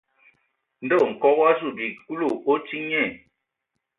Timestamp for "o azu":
1.41-1.67